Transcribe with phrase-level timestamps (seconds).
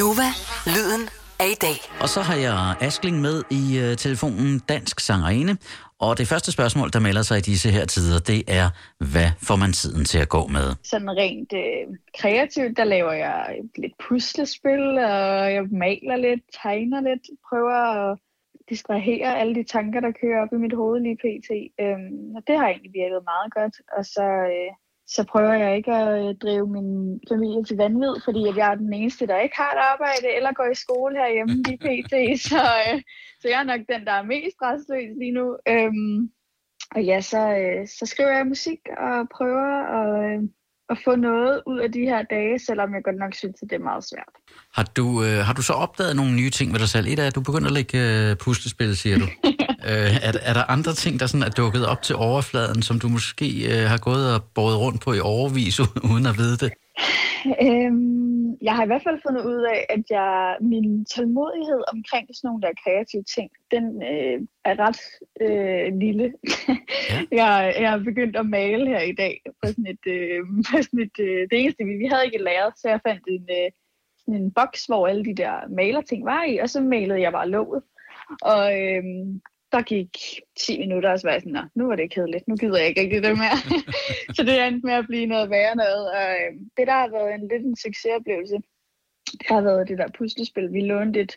[0.00, 0.28] Nova,
[0.74, 1.02] lyden
[1.44, 1.78] af i dag.
[2.02, 2.56] Og så har jeg
[2.86, 5.56] Askling med i øh, telefonen, dansk sangerinde.
[5.98, 8.66] Og det første spørgsmål, der melder sig i disse her tider, det er,
[9.12, 10.66] hvad får man tiden til at gå med?
[10.82, 17.24] Sådan rent øh, kreativt, der laver jeg lidt puslespil, og jeg maler lidt, tegner lidt,
[17.48, 18.18] prøver at
[18.70, 21.50] distrahere alle de tanker, der kører op i mit hoved lige pt.
[21.80, 23.76] Øhm, og det har egentlig virket meget godt.
[23.96, 24.70] Og så, øh,
[25.14, 26.90] så prøver jeg ikke at øh, drive min
[27.30, 30.68] familie til vanvid, fordi jeg er den eneste, der ikke har et arbejde eller går
[30.72, 32.14] i skole herhjemme lige pt.
[32.48, 32.98] Så, øh,
[33.40, 35.46] så jeg er nok den, der er mest restløs lige nu.
[35.72, 36.18] Øhm,
[36.94, 40.40] og ja, så, øh, så skriver jeg musik og prøver at, øh,
[40.92, 43.76] at få noget ud af de her dage, selvom jeg godt nok synes, at det
[43.76, 44.34] er meget svært.
[44.76, 47.06] Har du, øh, har du så opdaget nogle nye ting ved dig selv?
[47.06, 49.28] Et er, at du begynder at lægge øh, puslespil, siger du.
[49.90, 53.08] øh, er, er der andre ting, der sådan er dukket op til overfladen, som du
[53.08, 55.80] måske øh, har gået og båret rundt på i overvis,
[56.12, 56.72] uden at vide det?
[57.62, 62.48] Øhm, jeg har i hvert fald fundet ud af, at jeg, min tålmodighed omkring sådan
[62.48, 65.00] nogle der kreative ting, den øh, er ret
[65.44, 66.32] øh, lille.
[67.10, 67.18] Ja.
[67.40, 71.00] jeg, jeg har begyndt at male her i dag på sådan et, øh, på sådan
[71.06, 73.70] et øh, det eneste, vi, vi havde ikke lært, så jeg fandt en, øh,
[74.18, 77.48] sådan en boks, hvor alle de der malerting var i, og så malede jeg bare
[77.48, 77.82] låget.
[78.42, 79.04] Og øh,
[79.72, 80.18] der gik
[80.56, 83.00] 10 minutter, og så var jeg sådan, nu var det kedeligt, nu gider jeg ikke
[83.00, 83.58] rigtig det mere.
[84.36, 86.10] så det endte med at blive noget værre noget.
[86.10, 88.56] Og øh, det der har været en lidt en succesoplevelse,
[89.32, 90.72] det har været det der puslespil.
[90.72, 91.36] Vi lånte et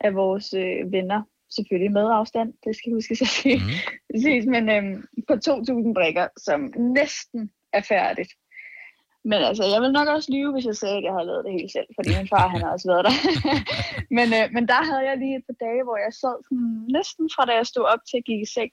[0.00, 1.22] af vores øh, venner,
[1.56, 3.56] selvfølgelig med afstand, det skal huskes at sige.
[3.56, 3.62] Mm.
[4.12, 8.32] Præcis, men øh, på 2.000 brikker, som næsten er færdigt.
[9.30, 11.56] Men altså, jeg vil nok også lyve, hvis jeg sagde, at jeg havde lavet det
[11.58, 13.16] helt selv, fordi min far, han har også været der.
[14.16, 17.24] men, øh, men der havde jeg lige et par dage, hvor jeg sad sådan, næsten
[17.34, 18.72] fra da jeg stod op til at gik i seng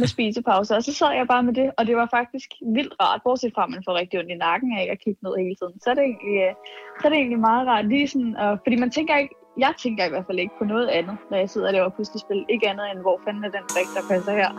[0.00, 3.20] med spisepause, og så sad jeg bare med det, og det var faktisk vildt rart,
[3.24, 5.76] bortset fra, at man får rigtig ondt i nakken af at kigge ned hele tiden.
[5.82, 6.52] Så er det egentlig, øh,
[6.98, 10.02] så er det egentlig meget rart, lige sådan, og, fordi man tænker ikke, jeg tænker
[10.04, 12.44] i hvert fald ikke på noget andet, når jeg sidder og laver puslespil.
[12.48, 14.50] Ikke andet end, hvor fanden er den brik, der passer her.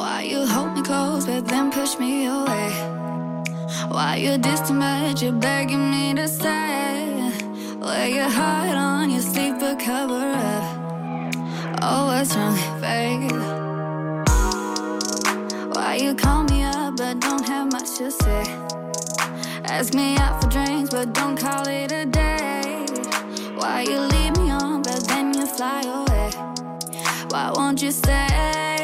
[0.00, 3.15] Why you hold me close, but then push me away?
[3.88, 7.30] Why you distant, but you're begging me to stay?
[7.78, 10.64] Lay your heart on your sleep, but cover up.
[11.82, 13.30] Oh, what's wrong, babe?
[15.74, 18.44] Why you call me up, but don't have much to say?
[19.64, 22.86] Ask me out for drinks, but don't call it a day.
[23.56, 26.30] Why you leave me on, but then you fly away?
[27.28, 28.75] Why won't you stay?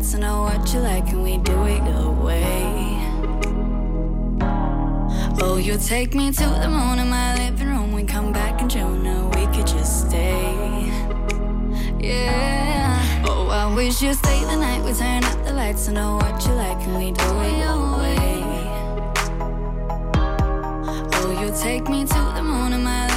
[0.00, 0.14] Lights.
[0.14, 2.96] I know what you like, and we do it your way.
[5.42, 7.92] Oh, you take me to the moon in my living room.
[7.92, 10.90] We come back in June, or we could just stay.
[11.98, 13.24] Yeah.
[13.26, 14.82] Oh, I wish you'd stay the night.
[14.84, 15.88] We turn up the lights.
[15.88, 18.42] and I know what you like, and we do it your way.
[21.14, 23.09] Oh, you take me to the moon in my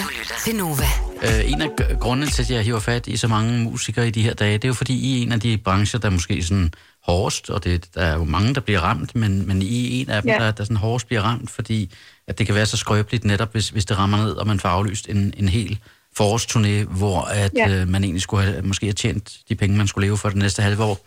[0.00, 0.84] lytter til Nova.
[1.22, 1.68] Øh, en af
[2.00, 4.64] grundene til, at jeg hiver fat i så mange musikere i de her dage, det
[4.64, 6.72] er jo fordi, I er en af de brancher, der måske sådan
[7.04, 10.10] hårdest, og det, der er jo mange, der bliver ramt, men, men I er en
[10.10, 10.38] af dem, Ja.
[10.38, 11.92] der, der sådan hårdest bliver ramt, fordi
[12.28, 14.68] at det kan være så skrøbeligt netop, hvis, hvis det rammer ned, og man får
[14.68, 15.78] aflyst en, en hel
[16.20, 17.68] forårsturné, hvor at, Ja.
[17.68, 20.38] øh, man egentlig skulle have, måske have tjent de penge, man skulle leve for det
[20.38, 21.06] næste halve år.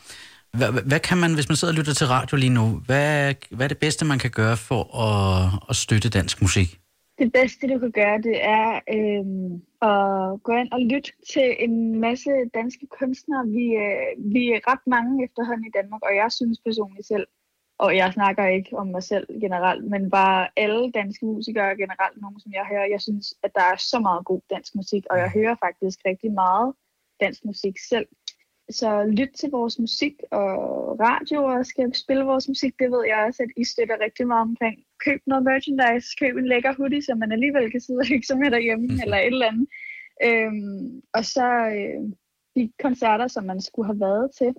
[0.58, 3.34] Hvad, hvad- hvad kan man, hvis man sidder og lytter til radio lige nu, hvad,
[3.52, 6.78] hvad er det bedste, man kan gøre for at, at støtte dansk musik?
[7.20, 12.00] Det bedste, du kan gøre, det er øhm, at gå ind og lytte til en
[12.00, 13.48] masse danske kunstnere.
[13.48, 17.28] Vi, øh, vi er ret mange efterhånden i Danmark, og jeg synes personligt selv,
[17.78, 22.40] og jeg snakker ikke om mig selv generelt, men bare alle danske musikere generelt, nogen
[22.40, 25.30] som jeg hører, jeg synes, at der er så meget god dansk musik, og jeg
[25.32, 26.74] hører faktisk rigtig meget
[27.20, 28.08] dansk musik selv.
[28.70, 30.50] Så lyt til vores musik, og
[31.00, 34.87] radioer skal spille vores musik, det ved jeg også, at I støtter rigtig meget omkring.
[35.06, 38.38] Køb noget merchandise, køb en lækker hoodie, som man alligevel kan sidde og hygge sig
[38.38, 39.00] med derhjemme, Mhm.
[39.04, 39.68] eller et eller andet.
[40.24, 41.48] Øhm, og så
[41.78, 42.04] øh,
[42.56, 44.56] de koncerter, som man skulle have været til,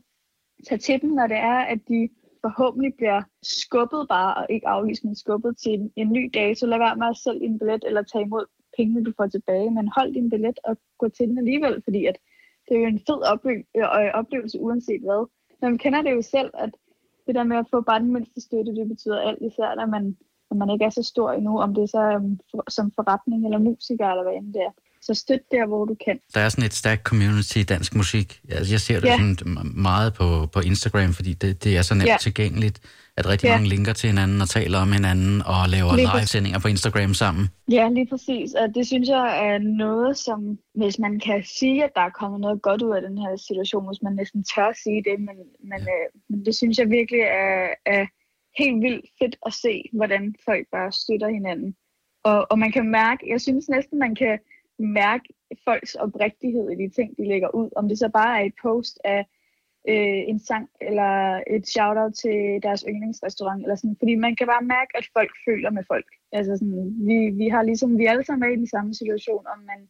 [0.69, 2.09] tag til dem, når det er, at de
[2.41, 6.67] forhåbentlig bliver skubbet bare, og ikke aflyst, men skubbet til en, en ny dato.
[6.67, 8.45] Lad være med at sælge din billet, eller tage imod
[8.77, 12.19] pengene, du får tilbage, men hold din billet og gå til den alligevel, fordi at
[12.69, 15.27] det er jo en fed oplevelse, øh, oplevelse uanset hvad.
[15.63, 16.71] Man kender det jo selv, at
[17.27, 20.17] det der med at få bare den mindste støtte, det betyder alt, især når man,
[20.51, 23.45] når man ikke er så stor endnu, om det er så um, for, som forretning
[23.45, 24.73] eller musiker eller hvad end det er.
[25.03, 26.19] Så støt der, hvor du kan.
[26.35, 28.41] Der er sådan et stærkt community i dansk musik.
[28.51, 29.17] Altså, jeg ser det Ja.
[29.19, 29.37] sådan
[29.75, 32.17] meget på, på Instagram, fordi det, det er så nemt Ja.
[32.21, 32.81] tilgængeligt,
[33.17, 33.55] at rigtig Ja.
[33.55, 37.49] mange linker til hinanden og taler om hinanden og laver Lige live-sendinger på Instagram sammen.
[37.71, 38.49] Ja, lige præcis.
[38.61, 42.41] Og det synes jeg er noget, som hvis man kan sige, at der er kommet
[42.41, 45.37] noget godt ud af den her situation, hvis man næsten tør sige det, men,
[45.71, 48.05] men, øh, men det synes jeg virkelig er, er
[48.59, 51.77] helt vildt fedt at se, hvordan folk bare støtter hinanden.
[52.23, 54.39] Og, og man kan mærke, jeg synes næsten, man kan
[54.79, 55.29] mærke
[55.65, 57.71] folks oprigtighed i de ting, de lægger ud.
[57.77, 59.27] Om det så bare er et post af
[59.89, 63.97] øh, en sang, eller et shout-out til deres yndlingsrestaurant, eller sådan.
[63.99, 66.07] Fordi man kan bare mærke, at folk føler med folk.
[66.33, 69.47] Altså sådan, vi, vi har ligesom, vi er alle sammen er i den samme situation,
[69.55, 69.81] om man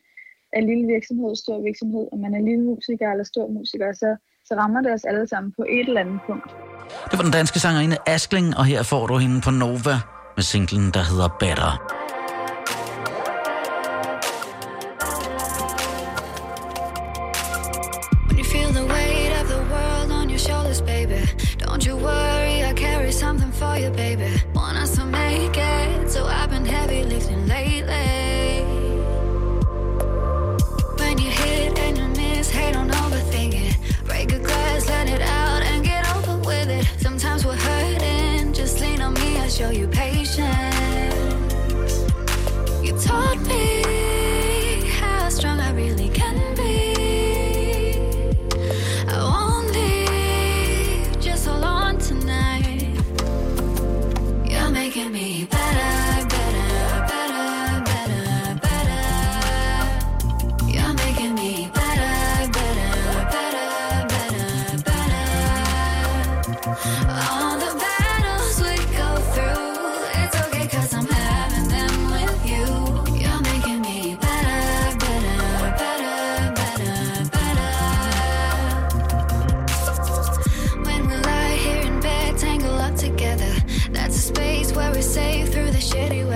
[0.53, 4.17] er lille virksomhed, stor virksomhed, om man er lille musiker eller stor musiker, så,
[4.49, 6.51] så rammer det os alle sammen på et eller andet punkt.
[7.11, 9.97] Det var den danske sangerinde Askling, og her får du hende på Nova
[10.37, 11.71] med singlen, der hedder Better.
[18.27, 21.21] When you feel the weight of the world on your shoulders, baby,
[21.65, 24.29] don't you worry, I carry something for you, baby.
[24.55, 28.28] Want us to make it, so I've been heavy lifting lately.
[37.09, 40.45] Sometimes we're hurting, just lean on me, I'll show you patience.
[42.83, 43.78] You taught me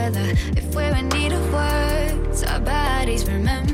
[0.03, 0.33] weather.
[0.57, 3.72] If we're in need of words, our bodies remember.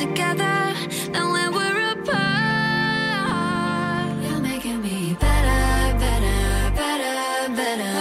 [0.00, 0.74] Together
[1.12, 2.16] than when we're apart.
[4.24, 7.94] You're making me better, better, better, better, better.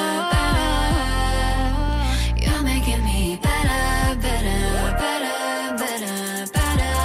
[2.44, 4.62] You're making me better, better,
[5.02, 6.96] better, better, better.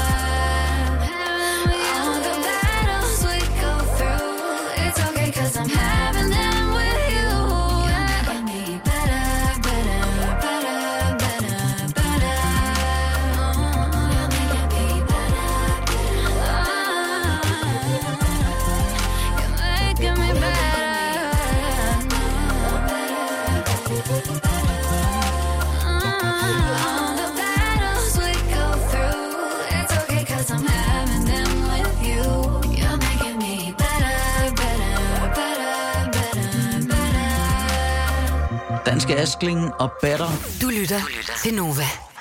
[1.98, 5.00] All the battles we go through, it's
[5.56, 5.93] I'm having
[39.18, 40.30] Askling og Batter.
[40.62, 41.00] Du lytter
[41.42, 42.13] til Nova.